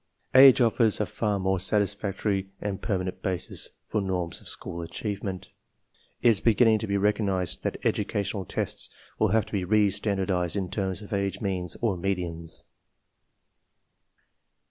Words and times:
Age 0.33 0.61
offer 0.61 0.85
s 0.85 0.99
a 0.99 1.05
far 1.05 1.37
more 1.37 1.59
satisfactory 1.59 2.47
and 2.59 2.81
per 2.81 2.97
THE 2.97 3.03
PROBLEM 3.03 3.05
7 3.05 3.05
manent 3.05 3.21
basis 3.21 3.69
for 3.87 4.01
normsnf 4.01 4.57
gnhonl 4.57 4.89
RohWgmftnt. 5.29 5.47
It 6.23 6.27
is 6.29 6.39
K 6.39 6.43
'beguming 6.51 6.79
to 6.79 6.87
be 6.87 6.95
recognke<TSat 6.95 7.75
educational 7.85 8.43
tests 8.45 8.89
will 9.19 9.27
V 9.27 9.33
have 9.33 9.45
to 9.45 9.51
be 9.51 9.63
re 9.63 9.91
standardized 9.91 10.55
in 10.55 10.71
terms 10.71 11.03
of 11.03 11.13
age 11.13 11.39
means 11.39 11.77
or 11.81 11.95
medians. 11.99 12.63